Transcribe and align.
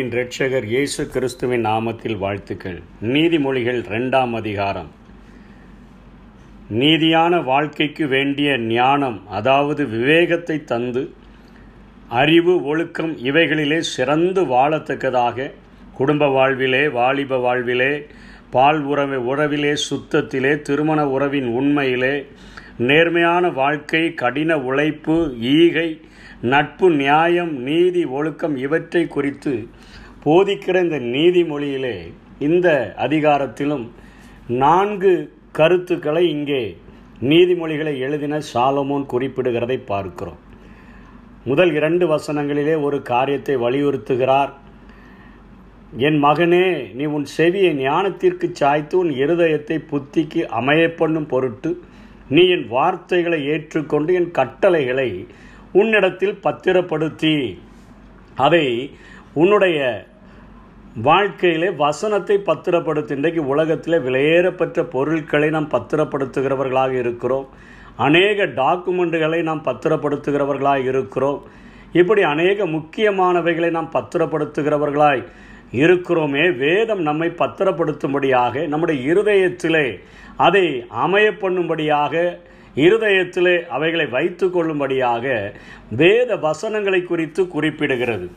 அன்பின் 0.00 0.18
இரட்சகர் 0.18 0.64
இயேசு 0.64 1.02
கிறிஸ்துவின் 1.06 1.64
நாமத்தில் 1.66 2.16
வாழ்த்துக்கள். 2.18 2.78
நீதிமொழிகள் 3.02 3.80
ரெண்டாம் 3.94 4.32
அதிகாரம். 4.32 4.88
நீதியான 6.78 7.42
வாழ்க்கைக்கு 7.44 8.06
வேண்டிய 8.06 8.56
ஞானம் 8.58 9.18
அதாவது 9.28 9.84
விவேகத்தை 9.86 10.56
தந்து 10.64 11.02
அறிவு 12.20 12.54
ஒழுக்கம் 12.64 13.12
இவைகளிலே 13.24 13.80
சிறந்து 13.90 14.44
வாழத்தக்கதாக 14.44 15.50
குடும்ப 15.94 16.28
வாழ்விலே 16.28 16.84
வாலிப 16.88 17.38
வாழ்விலே 17.38 17.92
பால் 18.50 18.82
உறவு 18.82 19.18
உறவிலே 19.30 19.74
சுத்தத்திலே 19.88 20.54
திருமண 20.60 21.08
உறவின் 21.08 21.50
உண்மையிலே 21.54 22.14
நேர்மையான 22.78 23.50
வாழ்க்கை 23.54 24.04
கடின 24.14 24.56
உழைப்பு 24.60 25.18
ஈகை 25.56 25.90
நட்பு 26.50 26.86
நியாயம் 26.90 27.50
நீதி 27.62 28.02
ஒழுக்கம் 28.18 28.54
இவற்றை 28.56 29.00
குறித்து 29.06 29.52
போதிக்கிற 30.24 30.76
இந்த 30.84 30.98
நீதிமொழியிலே 31.16 31.96
இந்த 32.46 32.68
அதிகாரத்திலும் 33.04 33.84
நான்கு 34.62 35.12
கருத்துக்களை 35.58 36.22
இங்கே 36.28 36.62
நீதிமொழிகளை 37.30 37.94
எழுதின 38.06 38.40
சாலமோன் 38.52 39.04
குறிப்பிடுகிறதை 39.12 39.78
பார்க்கிறோம். 39.92 40.40
முதல் 41.44 41.72
இரண்டு 41.78 42.04
வசனங்களிலே 42.14 42.74
ஒரு 42.86 42.98
காரியத்தை 43.12 43.54
வலியுறுத்துகிறார். 43.56 44.52
என் 46.06 46.18
மகனே 46.24 46.66
நீ 46.98 47.04
உன் 47.16 47.26
செவியை 47.36 47.72
ஞானத்திற்கு 47.84 48.46
சாய்த்து 48.60 48.94
உன் 48.98 49.12
இருதயத்தை 49.22 49.78
புத்திக்கு 49.92 50.42
அமைய 50.58 50.82
பண்ணும் 51.00 51.30
பொருட்டு 51.32 51.70
நீ 52.34 52.42
என் 52.56 52.66
வார்த்தைகளை 52.76 53.40
ஏற்றுக்கொண்டு 53.54 54.10
என் 54.20 54.30
கட்டளைகளை 54.38 55.08
உன்னிடத்தில் 55.80 56.36
பத்திரப்படுத்தி 56.44 57.34
அதை 58.46 58.66
உன்னுடைய 59.34 60.06
வாழ்க்கையிலே 61.02 61.70
வசனத்தை 61.70 62.38
பத்திரப்படுத்தி. 62.38 63.14
இன்றைக்கு 63.14 63.46
உலகத்தில் 63.46 64.04
விலையேறப்பட்ட 64.04 64.82
பொருட்களை 64.82 65.50
நாம் 65.50 65.68
பத்திரப்படுத்துகிறவர்களாக 65.68 66.90
இருக்கிறோம். 66.90 67.48
அநேக 67.96 68.46
டாக்குமெண்ட்டுகளை 68.46 69.42
நாம் 69.42 69.62
பத்திரப்படுத்துகிறவர்களாக 69.64 70.84
இருக்கிறோம். 70.84 71.46
இப்படி 71.92 72.22
அநேக 72.22 72.66
முக்கியமானவைகளை 72.66 73.70
நாம் 73.70 73.90
பத்திரப்படுத்துகிறவர்களாய் 73.92 75.24
இருக்கிறோமே. 75.72 76.56
வேதம் 76.56 77.02
நம்மை 77.02 77.28
பத்திரப்படுத்தும்படியாக 77.28 78.66
நம்முடைய 78.66 79.14
இருதயத்திலே 79.14 80.00
அதை 80.36 80.86
அமைய 80.88 81.30
பண்ணும்படியாக 81.30 82.38
இருதயத்திலே 82.74 83.66
அவைகளை 83.66 84.06
வைத்து 84.06 84.50
கொள்ளும்படியாக 84.50 85.52
வேத 85.90 86.36
வசனங்களை 86.36 87.02
குறித்து 87.02 87.42
குறிப்பிடுகிறது. 87.44 88.28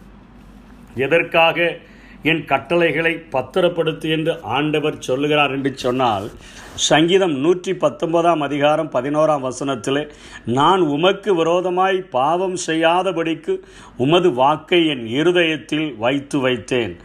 எதற்காக 0.96 1.78
என் 2.24 2.46
கட்டளைகளை 2.46 3.24
பத்திரப்படுத்து 3.32 4.10
என்று 4.10 4.42
ஆண்டவர் 4.42 5.00
சொல்லுகிறார் 5.00 5.52
என்று 5.52 5.78
சொன்னால் 5.78 6.32
சங்கீதம் 6.76 7.40
நூற்றி 7.40 7.74
பத்தொன்பதாம் 7.74 8.42
அதிகாரம் 8.42 8.92
பதினோராம் 8.92 9.40
வசனத்தில் 9.40 10.12
நான் 10.46 10.82
உமக்கு 10.82 11.36
விரோதமாய் 11.36 12.02
பாவம் 12.02 12.56
செய்யாதபடிக்கு 12.68 13.60
உமது 13.98 14.32
வாக்கை 14.32 14.88
என் 14.88 15.06
இருதயத்தில் 15.06 15.96
வைத்து 15.98 16.48
வைத்தேன். 16.48 16.96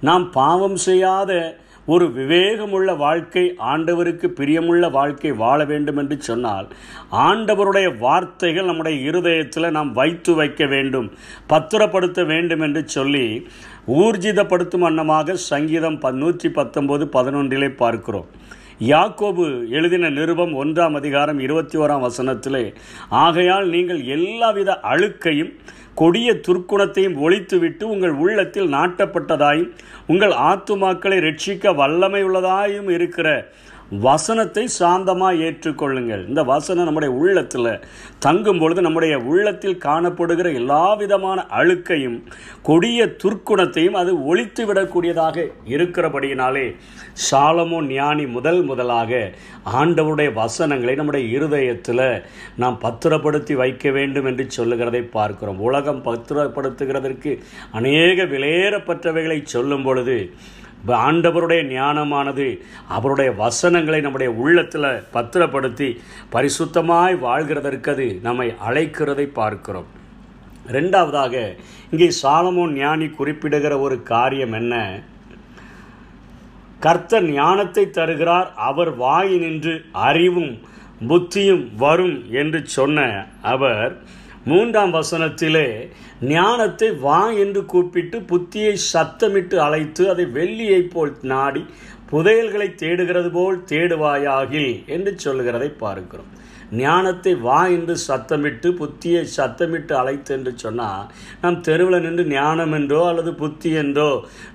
நாம் 0.00 0.30
பாவம் 0.30 0.76
செய்யாத 0.76 1.58
ஒரு 1.88 2.06
விவேகமுள்ள 2.06 2.96
வாழ்க்கை 2.96 3.54
ஆண்டவருக்கு 3.58 4.26
பிரியமுள்ள 4.40 4.90
வாழ்க்கை 4.90 5.32
வாழ 5.32 5.64
வேண்டும் 5.64 5.96
என்று 5.96 6.20
சொன்னால் 6.20 6.66
ஆண்டவருடைய 7.12 7.98
வார்த்தைகள் 7.98 8.64
நம்முடைய 8.64 9.08
இருதயத்தில் 9.08 9.70
நாம் 9.70 9.92
வைத்து 9.92 10.34
வைக்க 10.34 10.66
வேண்டும் 10.66 11.08
பத்திரப்படுத்த 11.48 12.26
வேண்டும் 12.26 12.60
என்று 12.60 12.88
சொல்லி 12.88 13.46
ஊர்ஜிதப்படுத்தும் 13.86 14.84
வண்ணமாக 14.86 15.34
சங்கீதம் 15.34 16.00
நூற்றி 16.12 16.48
பத்தொம்போது 16.48 17.04
பதினொன்றிலே 17.16 17.68
பார்க்கிறோம். 17.76 18.28
யாக்கோபு 18.80 19.44
எழுதின 19.68 20.08
நிருபம் 20.08 20.52
ஒன்றாம் 20.64 20.94
அதிகாரம் 20.94 21.38
இருபத்தி 21.38 21.78
ஓராம் 21.78 22.04
வசனத்திலே 22.04 22.74
ஆகையால் 23.08 23.68
நீங்கள் 23.68 24.04
எல்லாவித 24.04 24.80
அழுக்கையும் 24.82 25.52
கொடிய 26.00 26.28
துர்க்குணத்தையும் 26.46 27.16
ஒழித்துவிட்டு 27.18 27.84
உங்கள் 27.84 28.14
உள்ளத்தில் 28.16 28.68
நாட்டப்பட்டதாயும் 28.72 29.70
உங்கள் 30.06 30.34
ஆத்துமாக்களை 30.48 31.18
ரட்சிக்க 31.20 31.74
வல்லமை 31.74 32.22
உள்ளதாயும் 32.24 32.90
இருக்கிற 32.90 33.28
வசனத்தை 33.90 34.68
சாந்தமாக 34.78 35.40
ஏற்றுக்கொள்ளுங்கள். 35.46 36.28
இந்த 36.28 36.42
வசனம் 36.42 36.84
நம்முடைய 36.84 37.14
உள்ளத்தில் 37.14 37.80
தங்கும் 38.18 38.58
பொழுது 38.58 38.80
நம்முடைய 38.82 39.18
உள்ளத்தில் 39.18 39.78
காணப்படுகிற 39.84 40.54
எல்லா 40.54 40.94
விதமான 40.94 41.46
அழுக்கையும் 41.60 42.18
கொடிய 42.62 43.06
துர்க்குணத்தையும் 43.22 43.98
அது 44.00 44.24
ஒழித்து 44.24 44.64
விடக்கூடியதாக 44.72 45.46
இருக்கிறபடியினாலே 45.66 46.66
சாலமோ 47.30 47.80
ஞானி 47.86 48.26
முதல் 48.26 48.62
முதலாக 48.62 49.32
ஆண்டவருடைய 49.72 50.32
வசனங்களை 50.32 50.94
நம்முடைய 50.94 51.36
இருதயத்தில் 51.36 52.06
நாம் 52.56 52.78
பத்திரப்படுத்தி 52.78 53.54
வைக்க 53.54 53.90
வேண்டும் 53.90 54.24
என்று 54.24 54.50
சொல்லுகிறதை 54.50 55.02
பார்க்கிறோம். 55.02 55.58
உலகம் 55.60 56.04
பத்திரப்படுத்துகிறதற்கு 56.04 57.32
அநேக 57.72 58.24
விலையேறப்பட்டவைகளை 58.24 59.40
சொல்லும் 59.44 59.82
பொழுது 59.82 60.18
ஆண்டவருடைய 60.86 61.62
ஞானமானது 61.64 62.60
அவருடைய 62.88 63.32
வசனங்களை 63.32 64.00
நம்முடைய 64.00 64.32
உள்ளத்தில் 64.32 65.02
பத்திரப்படுத்தி 65.10 66.00
பரிசுத்தமாய் 66.32 67.14
வாழ்கிறதற்கு 67.22 67.88
அது 67.88 68.18
நம்மை 68.22 68.54
அழைக்கிறதை 68.68 69.26
பார்க்கிறோம். 69.32 69.86
ரெண்டாவதாக 70.66 71.56
இங்கே 71.90 72.10
சாலமோன் 72.22 72.72
ஞானி 72.72 73.08
குறிப்பிடுகிற 73.08 73.78
ஒரு 73.78 74.02
காரியம் 74.02 74.52
என்ன? 74.52 75.00
கர்த்தர் 76.80 77.30
ஞானத்தை 77.30 77.90
தருகிறார் 77.90 78.52
அவர் 78.54 78.98
வாயினின்று 78.98 79.84
அறிவும் 79.92 80.60
புத்தியும் 81.08 81.74
வரும் 81.76 82.24
என்று 82.30 82.66
சொன்ன 82.66 83.26
அவர் 83.42 83.98
மூன்றாம் 84.50 84.92
வசனத்திலே 84.96 85.68
ஞானத்தை 86.32 86.88
வா 87.04 87.20
என்று 87.42 87.60
கூப்பிட்டு 87.72 88.18
புத்தியை 88.30 88.74
சத்தமிட்டு 88.92 89.56
அழைத்து 89.66 90.02
அதை 90.12 90.24
வெள்ளியைப் 90.38 90.90
போல் 90.92 91.12
நாடி 91.32 91.62
புதையல்களை 92.12 92.68
தேடுகிறது 92.82 93.30
போல் 93.36 93.58
தேடுவாயாகில் 93.72 94.72
என்று 94.96 95.12
சொல்லுகிறதை 95.24 95.68
பார்க்கிறோம். 95.84 96.30
ஞானத்தை 96.82 97.32
வா 97.46 97.60
என்று 97.76 97.94
சத்தமிட்டு 98.08 98.70
புத்தியை 98.80 99.22
சத்தமிட்டு 99.36 99.94
அழைத்து 100.00 100.34
என்று 100.36 100.52
சொன்னால் 100.56 101.06
நாம் 101.42 101.58
தெருவில் 101.68 102.04
நின்று 102.06 102.24
ஞானம் 102.34 102.74
என்றோ 102.78 103.00
அல்லது 103.10 103.32
புத்தி 103.42 103.72
என்றோ 103.82 104.10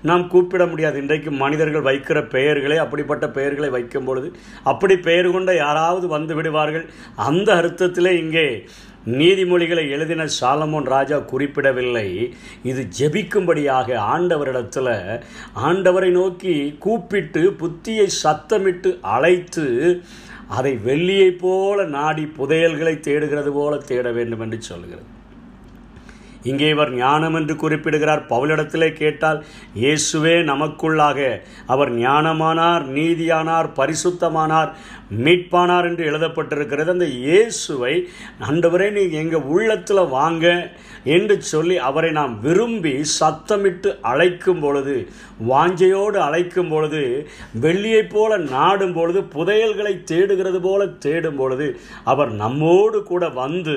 நாம் 0.09 0.25
கூப்பிட 0.27 0.65
முடியாது. 0.65 0.97
இன்றைக்கு 1.03 1.31
மனிதர்கள் 1.43 1.87
வைக்கிற 1.89 2.21
பெயர்களை 2.35 2.77
அப்படிப்பட்ட 2.77 3.27
பெயர்களை 3.37 3.69
வைக்கும் 3.77 4.07
பொழுது 4.09 4.29
அப்படி 4.71 4.97
பெயர் 5.09 5.29
கொண்ட 5.35 5.53
யாராவது 5.55 6.07
வந்து 6.07 6.35
விடுவார்கள். 6.39 6.87
அந்த 7.29 7.49
அர்த்தத்திலே 7.61 8.13
இங்கே 8.23 8.47
நீதிமொழிகளை 9.19 9.83
எழுதின 9.95 10.27
சாலமோன் 10.39 10.85
ராஜா 10.93 11.17
குறிப்பிடவில்லை. 11.31 12.07
இது 12.69 12.81
ஜெபிக்கும்படியாக 12.99 13.97
ஆண்டவரிடத்தில் 14.13 14.93
ஆண்டவரை 15.67 16.11
நோக்கி 16.19 16.55
கூப்பிட்டு 16.85 17.43
புத்தியை 17.61 18.07
சத்தமிட்டு 18.23 18.91
அழைத்து 19.15 19.65
அதை 20.47 20.77
வெள்ளியைப் 20.77 21.39
போல 21.39 21.83
நாடி 21.83 22.31
புதையல்களை 22.37 22.99
தேடுகிறது 22.99 23.51
போல 23.51 23.77
தேட 23.77 24.11
வேண்டும் 24.11 24.39
என்று 24.39 24.61
சொல்கிறது. 24.61 25.03
இங்கே 26.43 26.69
இவர் 26.69 26.95
ஞானம் 26.95 27.33
என்று 27.33 27.55
குறிப்பிடுகிறார். 27.55 28.25
பவுலிடத்திலே 28.29 28.93
கேட்டால் 28.93 29.45
இயேசுவே 29.75 30.33
நமக்குள்ளாக. 30.51 31.39
அவர் 31.67 31.95
ஞானமானார் 31.95 32.85
நீதியானார் 32.97 33.69
பரிசுத்தமானார் 33.75 34.71
மீட்பானார் 35.25 35.87
என்று 35.89 36.03
எழுதப்பட்டிருக்கிறது. 36.11 36.89
அந்த 36.95 37.09
இயேசுவை 37.25 37.93
அண்டவரே 38.49 38.89
நீ 38.91 39.03
எங்கள் 39.21 39.47
உள்ளத்தில் 39.55 40.11
வாங்க 40.17 40.45
என்று 41.15 41.35
சொல்லி 41.51 41.75
அவரை 41.87 42.09
நாம் 42.17 42.33
விரும்பி 42.41 42.93
சத்தமிட்டு 43.19 43.89
அழைக்கும் 44.11 44.59
பொழுது 44.59 44.95
வாஞ்சையோடு 45.49 46.17
அழைக்கும் 46.25 46.69
பொழுது 46.69 47.01
வெள்ளியைப் 47.63 48.11
போல 48.13 48.37
நாடும் 48.37 48.93
பொழுது 48.93 49.19
புதையல்களை 49.35 49.93
தேடுகிறது 50.11 50.59
போல 50.61 50.87
தேடும் 51.05 51.35
பொழுது 51.35 51.67
அவர் 52.11 52.31
நம்மோடு 52.43 53.03
கூட 53.03 53.23
வந்து 53.41 53.75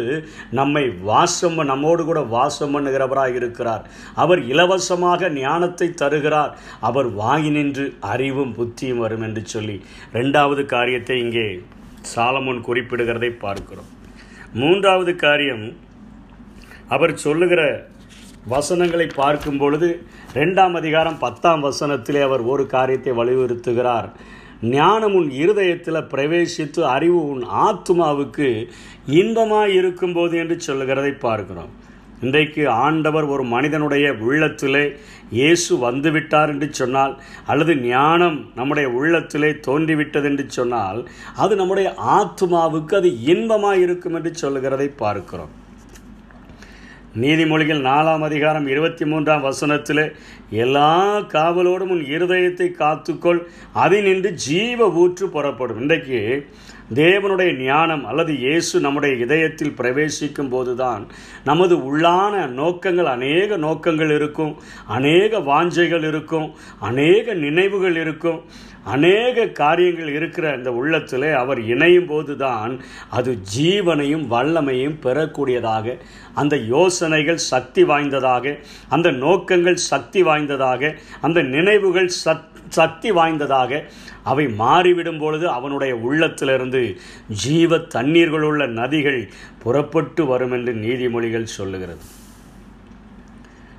நம்மை 0.51 0.85
வாசம் 1.11 1.59
நம்மோடு 1.73 2.05
கூட 2.05 2.21
வாசம் 2.37 2.75
பண்ணுகிறவராக 2.75 3.35
இருக்கிறார். 3.35 3.85
அவர் 4.15 4.41
இலவசமாக 4.53 5.29
ஞானத்தை 5.39 5.89
தருகிறார். 5.95 6.53
அவர் 6.81 7.09
வாங்கி 7.23 7.51
நின்று 7.51 7.87
அறிவும் 8.13 8.55
புத்தியும் 8.59 9.03
வரும் 9.05 9.23
என்று 9.23 9.43
சொல்லி 9.55 9.77
ரெண்டாவது 10.13 10.65
காரியத்தை 10.75 11.19
இங்கே 11.27 11.49
சாலமோன் 12.13 12.61
குறிப்பிடுகிறதை 12.69 13.31
பார்க்கிறோம். 13.45 13.91
மூன்றாவது 14.61 15.13
காரியம் 15.27 15.67
அவர் 16.95 17.15
சொல்லுகிற 17.27 17.63
வசனங்களை 18.53 19.07
பார்க்கும் 19.21 19.61
பொழுது 19.61 19.89
ரெண்டாம் 20.39 20.75
அதிகாரம் 20.81 21.21
பத்தாம் 21.23 21.63
வசனத்திலே 21.69 22.21
அவர் 22.27 22.43
ஒரு 22.53 22.65
காரியத்தை 22.75 23.13
வலியுறுத்துகிறார். 23.21 24.09
ஞானம் 24.75 25.15
உன் 25.19 25.31
இருதயத்தில் 25.41 26.09
பிரவேசித்து 26.13 26.83
அறிவு 26.97 27.19
உன் 27.33 27.43
ஆத்மாவுக்கு 27.67 28.49
இன்பமாக 29.21 29.75
இருக்கும்போது 29.79 30.35
என்று 30.43 30.57
சொல்லுகிறதை 30.69 31.13
பார்க்கிறோம். 31.27 31.73
இன்றைக்கு 32.21 32.63
ஆண்டவர் 32.69 33.25
ஒரு 33.25 33.45
மனிதனுடைய 33.45 34.13
உள்ளத்திலே 34.13 34.85
இயேசு 35.31 35.73
வந்துவிட்டார் 35.77 36.49
என்று 36.49 36.69
சொன்னால் 36.73 37.15
அல்லது 37.47 37.73
ஞானம் 37.77 38.39
நம்முடைய 38.55 38.89
உள்ளத்திலே 38.91 39.51
தோன்றிவிட்டது 39.67 40.29
என்று 40.31 40.45
சொன்னால் 40.49 41.09
அது 41.37 41.57
நம்முடைய 41.57 41.95
ஆத்மாவுக்கு 42.19 42.95
அது 42.95 43.11
இன்பமாக 43.33 43.77
இருக்கும் 43.77 44.15
என்று 44.15 44.35
சொல்லுகிறதை 44.35 44.89
பார்க்கிறோம். 44.89 45.55
நீதிமொழிகள் 47.25 47.85
நாலாம் 47.89 48.25
அதிகாரம் 48.29 48.67
இருபத்தி 48.67 49.05
மூன்றாம் 49.05 49.41
வசனத்தில் 49.41 50.03
எல்லா 50.63 50.91
காவலோடும் 51.35 51.93
உன் 51.95 52.05
இருதயத்தை 52.15 52.69
காத்துக்கொள் 52.81 53.41
அதினின்று 53.85 54.31
ஜீவ 54.47 54.89
ஊற்று 55.03 55.29
புறப்படும். 55.29 55.81
இன்றைக்கு 55.81 56.21
தேவனுடைய 56.95 57.51
ஞானம் 57.63 58.05
அல்லது 58.05 58.33
இயேசு 58.37 58.81
நம்முடைய 58.81 59.15
இதயத்தில் 59.17 59.75
பிரவேசிக்கும் 59.75 60.51
போதுதான் 60.51 61.03
நமது 61.45 61.75
உள்ளான 61.89 62.45
நோக்கங்கள் 62.55 63.09
அநேக 63.09 63.57
நோக்கங்கள் 63.57 64.13
இருக்கும் 64.15 64.53
அநேக 64.89 65.41
வாஞ்சைகள் 65.41 66.03
இருக்கும் 66.03 66.49
அநேக 66.81 67.35
நினைவுகள் 67.41 67.97
இருக்கும் 67.97 68.41
அநேக 68.87 69.47
காரியங்கள் 69.53 70.11
இருக்கிற 70.13 70.47
இந்த 70.57 70.71
உள்ளத்தில் 70.73 71.29
அவர் 71.35 71.61
இணையும் 71.67 72.07
போது 72.07 72.35
தான் 72.37 72.75
அது 73.11 73.31
ஜீவனையும் 73.55 74.25
வல்லமையும் 74.27 74.99
பெறக்கூடியதாக 75.05 75.97
அந்த 76.35 76.57
யோசனைகள் 76.67 77.41
சக்தி 77.47 77.85
வாய்ந்ததாக 77.85 78.55
அந்த 78.89 79.11
நோக்கங்கள் 79.19 79.81
சக்தி 79.87 80.23
வாய்ந்ததாக 80.23 80.93
அந்த 81.21 81.43
நினைவுகள் 81.43 82.11
சத் 82.25 82.56
சக்தி 82.69 83.11
வாய்ந்ததாக 83.11 83.85
அவை 84.23 84.49
மாறிவிடும் 84.49 85.19
பொழுது 85.19 85.49
அவனுடைய 85.49 85.97
உள்ளத்திலிருந்து 85.97 87.01
ஜீவ 87.29 87.77
தண்ணீர்களுள்ள 87.77 88.67
நதிகள் 88.67 89.29
புறப்பட்டு 89.63 90.27
வரும் 90.27 90.53
என்று 90.53 90.75
நீதிமொழிகள் 90.75 91.43
சொல்லுகிறது. 91.43 91.99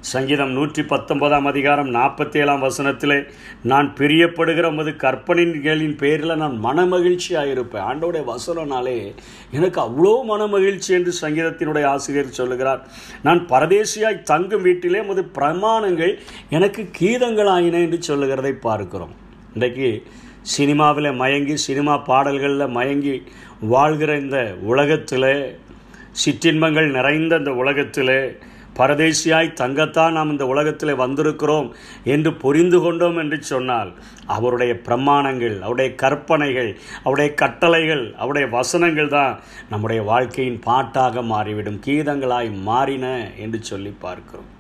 சங்கீதம் 0.02 0.52
நூற்றி 0.52 0.84
பத்தொன்பதாம் 0.84 1.46
அதிகாரம் 1.46 1.88
நாற்பத்தி 1.96 2.38
ஏழாம் 2.42 2.60
வசனத்தில் 2.60 3.16
நான் 3.62 3.88
பிரியப்படுகிற 3.98 4.64
உமது 4.64 4.92
கற்பனைகளின் 5.04 5.96
பேரில் 5.98 6.34
நான் 6.36 6.58
மனமகிழ்ச்சியாக 6.66 7.54
இருப்பேன் 7.54 7.86
ஆண்டோடைய 7.90 8.24
வசனனாலே 8.34 9.14
எனக்கு 9.52 9.80
அவ்வளோ 9.82 10.14
மனமகிழ்ச்சி 10.32 10.90
என்று 10.90 11.14
சங்கீதத்தினுடைய 11.22 11.86
ஆசிரியர் 11.86 12.38
சொல்லுகிறார். 12.40 12.82
நான் 13.24 13.48
பரதேசியாய் 13.52 14.22
தங்கும் 14.24 14.62
வீட்டிலே 14.62 15.00
உமது 15.00 15.24
பிரமாணங்கள் 15.40 16.14
எனக்கு 16.50 16.84
கீதங்களாயின 17.00 17.82
என்று 17.86 18.02
சொல்லுகிறதை 18.02 18.54
பார்க்கிறோம். 18.68 19.16
இன்றைக்கு 19.54 20.04
சினிமாவில் 20.42 21.12
மயங்கி 21.14 21.56
சினிமா 21.56 21.98
பாடல்களில் 21.98 22.76
மயங்கி 22.78 23.22
வாழ்கிற 23.60 24.18
இந்த 24.18 24.56
உலகத்தில் 24.62 25.58
சிற்றின்பங்கள் 26.12 26.92
நிறைந்த 26.92 27.38
இந்த 27.38 27.52
உலகத்தில் 27.54 28.16
பரதேசியாய் 28.80 29.50
தங்கத்தான் 29.62 30.16
நாம் 30.18 30.30
இந்த 30.30 30.46
உலகத்தில் 30.46 31.02
வந்திருக்கிறோம் 31.02 31.70
என்று 32.16 32.32
புரிந்து 32.44 32.80
கொண்டோம் 32.80 33.18
என்று 33.18 33.38
சொன்னால் 33.44 33.92
அவருடைய 34.36 34.74
பிரமாணங்கள் 34.88 35.56
அவருடைய 35.62 35.92
கற்பனைகள் 35.96 36.72
அவருடைய 37.04 37.32
கட்டளைகள் 37.34 38.06
அவருடைய 38.18 38.48
வசனங்கள் 38.58 39.14
தான் 39.18 39.34
நம்முடைய 39.70 40.04
வாழ்க்கையின் 40.04 40.60
பாட்டாக 40.60 41.22
மாறிவிடும் 41.34 41.82
கீதங்களாய் 41.86 42.52
மாறின 42.70 43.06
என்று 43.38 43.62
சொல்லி 43.64 43.94
பார்க்கிறோம். 44.06 44.52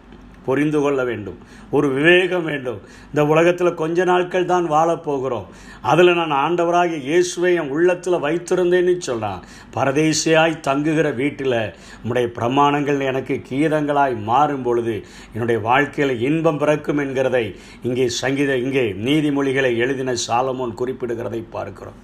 புரிந்து 0.47 0.79
கொள்ள 0.83 0.99
வேண்டும். 1.09 1.39
ஒரு 1.75 1.87
விவேகம் 1.95 2.45
வேண்டும். 2.51 2.81
இந்த 3.11 3.21
உலகத்தில் 3.33 3.79
கொஞ்ச 3.81 4.05
நாட்கள் 4.11 4.51
தான் 4.53 4.67
வாழப்போகிறோம் 4.75 5.47
அதில் 5.91 6.17
நான் 6.19 6.35
ஆண்டவராக 6.43 6.99
இயேசுவை 7.07 7.51
என் 7.61 7.71
உள்ளத்தில் 7.75 8.23
வைத்திருந்தேன்னு 8.25 8.95
சொல்கிறான் 9.07 9.43
பரதேசியாய் 9.75 10.55
தங்குகிற 10.67 11.07
வீட்டில் 11.21 11.57
உன்னுடைய 12.01 12.27
பிரமாணங்கள் 12.37 12.99
எனக்கு 13.11 13.35
கீதங்களாய் 13.49 14.15
மாறும் 14.29 14.65
பொழுது 14.67 14.95
என்னுடைய 15.33 15.59
வாழ்க்கையில் 15.69 16.21
இன்பம் 16.29 16.61
பிறக்கும் 16.63 17.01
என்கிறதை 17.05 17.45
இங்கே 17.87 18.07
சங்கீத 18.21 18.51
இங்கே 18.65 18.85
நீதிமொழிகளை 19.07 19.71
எழுதின 19.83 20.15
சாலமோன் 20.27 20.77
குறிப்பிடுகிறதை 20.81 21.41
பார்க்கிறோம். 21.55 21.99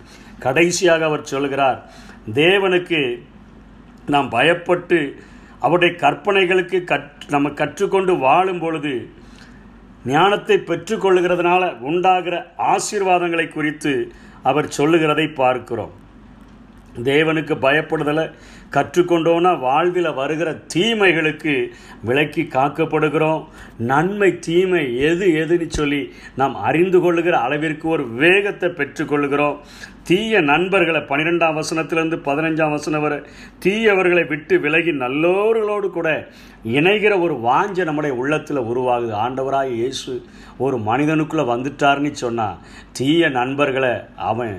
கடைசியாக 0.46 1.06
அவர் 1.10 1.32
சொல்கிறார் 1.34 1.80
தேவனுக்கு 2.40 3.00
நாம் 4.14 4.30
பயப்பட்டு 4.36 4.98
அவருடைய 5.64 5.92
கற்பனைகளுக்கு 6.04 6.78
கற் 6.84 7.10
நம்ம 7.30 7.50
கற்றுக்கொண்டு 7.60 8.14
வாழும் 8.26 8.60
பொழுது 8.60 8.94
ஞானத்தை 10.06 10.56
பெற்றுக்கொள்ளுகிறதுனால 10.70 11.64
உண்டாகிற 11.90 12.38
ஆசீர்வாதங்களை 12.72 13.46
குறித்து 13.50 13.94
அவர் 14.50 14.74
சொல்லுகிறதை 14.78 15.28
பார்க்கிறோம். 15.42 15.94
தேவனுக்கு 17.10 17.54
பயப்படுதலை 17.66 18.26
கற்றுக்கொண்டோன்னா 18.76 19.52
வாழ்வில் 19.60 20.10
வருகிற 20.14 20.50
தீமைகளுக்கு 20.74 21.54
விலக்கி 22.08 22.44
காக்கப்படுகிறோம். 22.56 23.42
நன்மை 23.92 24.30
தீமை 24.48 24.84
எது 25.10 25.26
எதுன்னு 25.44 25.68
சொல்லி 25.80 26.02
நாம் 26.42 26.56
அறிந்து 26.70 27.00
கொள்ளுகிற 27.02 27.38
அளவிற்கு 27.46 27.88
ஒரு 27.96 28.06
வேகத்தை 28.24 28.70
பெற்றுக்கொள்கிறோம் 28.80 29.58
தீய 30.08 30.40
நண்பர்களை 30.42 31.02
பன்னிரெண்டாம் 31.10 31.58
வசனத்திலிருந்து 31.60 32.18
பதினஞ்சாம் 32.26 32.74
வசனம் 32.76 33.04
வரை 33.04 33.20
தீயவர்களை 33.64 34.24
விட்டு 34.28 34.56
விலகி 34.60 34.92
நல்லோர்களோடு 35.04 35.88
கூட 35.90 36.10
இணைகிற 36.78 37.14
ஒரு 37.26 37.36
வாஞ்ச 37.46 37.86
நம்முடைய 37.88 38.14
உள்ளத்தில் 38.22 38.68
உருவாகுது. 38.72 39.14
ஆண்டவராக 39.26 39.76
இயேசு 39.80 40.14
ஒரு 40.66 40.78
மனிதனுக்குள்ளே 40.90 41.46
வந்துட்டார்னு 41.52 42.12
சொன்னால் 42.24 42.60
தீய 42.98 43.30
நண்பர்களை 43.40 43.94
அவன் 44.32 44.56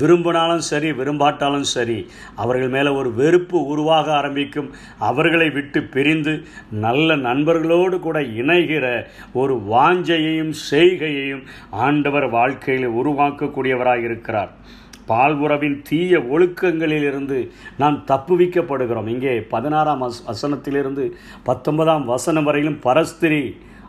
விரும்பினாலும் 0.00 0.64
சரி 0.70 0.88
விரும்பாட்டாலும் 0.98 1.68
சரி 1.74 1.96
அவர்கள் 2.42 2.74
மேலே 2.74 2.90
ஒரு 2.98 3.10
வெறுப்பு 3.20 3.58
உருவாக 3.72 4.06
ஆரம்பிக்கும். 4.18 4.68
அவர்களை 5.10 5.48
விட்டு 5.50 5.80
பிரிந்து 5.94 6.34
நல்ல 6.84 7.16
நண்பர்களோடு 7.28 7.98
கூட 8.00 8.18
இணைகிற 8.42 8.86
ஒரு 9.32 9.56
வாஞ்சையையும் 9.72 10.54
செய்கையையும் 10.70 11.42
ஆண்டவர் 11.86 12.28
வாழ்க்கையில் 12.38 12.96
உருவாக்கக்கூடியவராக 13.00 14.06
இருக்கிறார் 14.10 14.52
பால்புறவின் 15.12 15.78
தீய 15.88 16.18
ஒழுக்கங்களிலிருந்து 16.34 17.40
நாம் 17.82 17.98
தப்புவிக்கப்படுகிறோம். 18.12 19.10
இங்கே 19.16 19.34
பதினாறாம் 19.56 20.04
வசனத்திலிருந்து 20.30 21.06
பத்தொன்பதாம் 21.50 22.06
வசனம் 22.14 22.48
வரையிலும் 22.50 22.80
பரஸ்திரி 22.88 23.42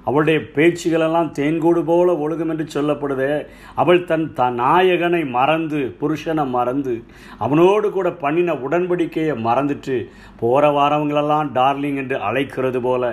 அவளுடைய 0.05 0.39
பேச்சுகளெல்லாம் 0.55 1.29
தேன்கூடு 1.31 1.81
போல 1.83 2.13
ஒழுகும் 2.13 2.49
என்று 2.49 2.65
சொல்லப்படுது. 2.73 3.29
அவள் 3.75 4.05
தன் 4.05 4.33
த 4.33 4.49
நாயகனை 4.51 5.21
மறந்து 5.29 5.79
புருஷனை 5.99 6.45
மறந்து 6.49 6.93
அவனோடு 7.37 7.89
கூட 7.91 8.09
பண்ணின 8.13 8.55
உடன்படிக்கையை 8.65 9.35
மறந்துட்டு 9.41 9.95
போகிற 10.39 10.71
வாரவங்களெல்லாம் 10.71 11.51
டார்லிங் 11.53 11.95
என்று 11.95 12.17
அழைக்கிறது 12.21 12.81
போல 12.81 13.03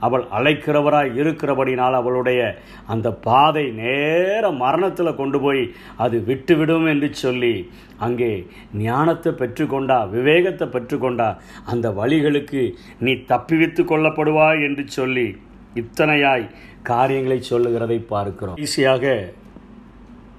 அவள் 0.00 0.24
அழைக்கிறவராய் 0.32 1.10
இருக்கிறபடினால் 1.14 1.92
அவளுடைய 1.92 2.40
அந்த 2.86 3.08
பாதை 3.24 3.64
நேர 3.72 4.50
மரணத்தில் 4.50 5.14
கொண்டு 5.14 5.40
போய் 5.40 5.62
அது 5.96 6.18
விட்டுவிடும் 6.26 6.86
என்று 6.86 7.14
சொல்லி 7.14 7.54
அங்கே 7.98 8.30
ஞானத்தை 8.78 9.32
பெற்றுக்கொண்டா 9.32 9.98
விவேகத்தை 10.10 10.68
பெற்றுக்கொண்டா 10.68 11.28
அந்த 11.64 11.90
வழிகளுக்கு 11.90 12.62
நீ 12.98 13.14
தப்பிவித்து 13.24 13.84
கொள்ளப்படுவாய் 13.84 14.62
என்று 14.62 14.84
சொல்லி 14.88 15.28
இத்தனையாய் 15.78 16.44
காரியங்களை 16.82 17.40
சொல்லுகிறதை 17.50 17.98
பார்க்கிறோம். 18.12 18.56
ஈஸியாக 18.64 19.04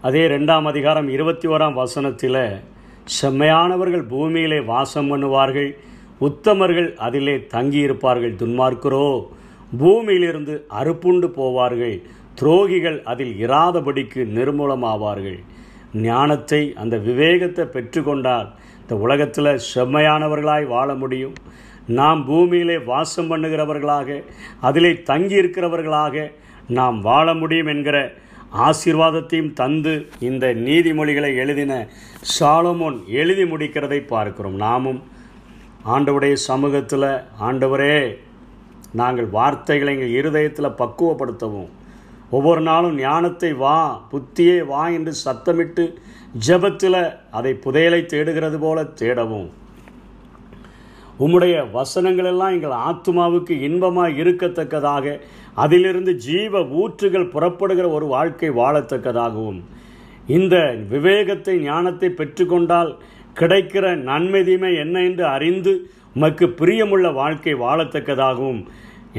அதே 0.08 0.24
ரெண்டாம் 0.28 0.66
அதிகாரம் 0.72 1.10
இருபத்தி 1.16 1.48
ஓராம் 1.48 1.74
வசனத்தில் 1.74 2.40
செம்மையானவர்கள் 3.20 4.04
பூமியிலே 4.14 4.60
வாசம் 4.72 5.10
பண்ணுவார்கள் 5.12 5.70
உத்தமர்கள் 6.28 6.90
அதிலே 7.06 7.36
தங்கியிருப்பார்கள். 7.54 8.36
துன்மார்க்கிறோ 8.42 9.06
பூமியிலிருந்து 9.82 10.56
அறுப்புண்டு 10.80 11.30
போவார்கள் 11.40 11.96
துரோகிகள் 12.42 13.00
அதில் 13.12 13.34
இராதபடிக்கு 13.46 14.22
நிர்மூலமாவார்கள். 14.38 15.40
ஞானத்தை 16.08 16.62
அந்த 16.84 16.98
விவேகத்தை 16.98 17.66
பெற்றுக்கொண்டால் 17.76 18.50
இந்த 18.82 18.96
உலகத்தில் 18.96 19.62
செம்மையானவர்களாய் 19.74 20.68
வாழ 20.76 20.94
முடியும். 20.96 21.36
நாம் 21.88 22.26
பூமியிலே 22.26 22.78
வாசம் 22.78 23.30
பண்ணுகிறவர்களாக 23.32 24.24
அதிலே 24.62 24.92
தங்கி 25.04 25.36
இருக்கிறவர்களாக 25.42 26.32
நாம் 26.68 27.02
வாழ 27.02 27.34
முடியும் 27.34 27.68
என்கிற 27.68 28.14
ஆசீர்வாதத்தையும் 28.68 29.54
தந்து 29.54 30.08
இந்த 30.20 30.54
நீதிமொழிகளை 30.54 31.36
எழுதின 31.36 31.88
சாலமோன் 32.40 33.06
எழுதி 33.22 33.44
முடிக்கிறதை 33.44 34.00
பார்க்கிறோம். 34.08 34.56
நாமும் 34.56 35.02
ஆண்டவுடைய 35.86 36.34
சமூகத்தில் 36.34 37.10
ஆண்டவரே 37.40 38.18
நாங்கள் 38.92 39.30
வார்த்தைகளை 39.30 39.94
எங்கள் 39.96 40.18
இருதயத்தில் 40.20 40.78
பக்குவப்படுத்தவும். 40.82 41.70
ஒவ்வொரு 42.30 42.62
நாளும் 42.62 42.98
ஞானத்தை 42.98 43.54
வா 43.54 43.78
புத்தியே 44.12 44.66
வா 44.66 44.84
என்று 44.88 45.14
சத்தமிட்டு 45.26 45.86
ஜபத்தில் 46.48 47.16
அதை 47.32 47.60
புதையலை 47.66 48.06
தேடுகிறது 48.06 48.60
போல 48.60 48.84
தேடவும். 48.84 49.50
உம்முடைய 51.24 51.56
வசனங்களெல்லாம் 51.78 52.54
எங்கள் 52.56 52.76
ஆத்மாவுக்கு 52.90 53.54
இன்பமாக 53.68 54.18
இருக்கத்தக்கதாக 54.24 55.16
அதிலிருந்து 55.64 56.12
ஜீவ 56.28 56.62
ஊற்றுகள் 56.82 57.32
புறப்படுகிற 57.34 57.88
ஒரு 57.90 58.06
வாழ்க்கை 58.06 58.50
வாழத்தக்கதாகவும் 58.50 59.60
இந்த 60.36 60.56
விவேகத்தை 60.94 61.56
ஞானத்தை 61.64 62.10
பெற்றுக்கொண்டால் 62.20 62.92
கிடைக்கிற 63.40 63.86
நன்மை 64.10 64.42
தீமை 64.44 64.72
என்ன 64.76 65.04
என்று 65.10 65.26
அறிந்து 65.36 65.74
உமக்கு 66.14 66.46
பிரியமுள்ள 66.60 67.08
வாழ்க்கை 67.14 67.54
வாழத்தக்கதாகவும் 67.66 68.62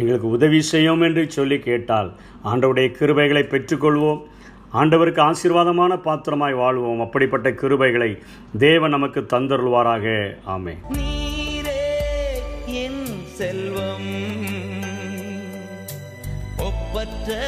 எங்களுக்கு 0.00 0.28
உதவி 0.28 0.60
செய்யும் 0.72 1.02
என்று 1.06 1.22
சொல்லி 1.30 1.58
கேட்டால் 1.58 2.10
ஆண்டவருடைய 2.50 2.88
கிருபைகளை 2.98 3.44
பெற்றுக்கொள்வோம். 3.54 4.20
ஆண்டவருக்கு 4.80 5.20
ஆசீர்வாதமான 5.30 5.96
பாத்திரமாய் 6.06 6.60
வாழ்வோம். 6.62 7.00
அப்படிப்பட்ட 7.00 7.50
கிருபைகளை 7.62 8.10
தேவன் 8.58 8.94
நமக்கு 8.96 9.22
தந்தருள்வாராக. 9.34 10.06
ஆமே 10.54 10.74
செல்வம். 13.42 14.14
ஒப்பற்ற 16.58 17.38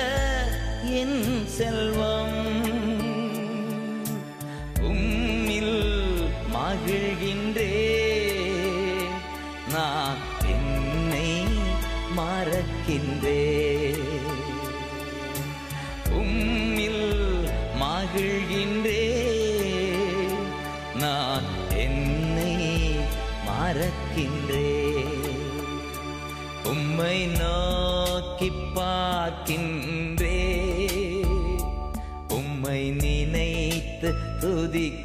என் 0.84 1.46
செல்வம். 1.46 2.66
உம்மில் 4.80 6.28
மகிழ்கின்றே 6.54 7.76
நான் 9.72 10.16
என்னை 10.46 11.44
மறக்கின்றே 12.16 13.44
உம்மில் 16.10 17.48
மகிழ்கின்றே 17.80 19.06
நான் 20.98 21.48
என்னை 21.76 22.96
மறக்கின்றே 23.46 24.73
உம்மை 26.96 27.20
நோக்கி 27.38 28.48
பார்க்கின்றே 28.74 30.42
உம்மை 32.36 32.80
நினைத்து 33.00 34.10
துதிக்க 34.42 35.03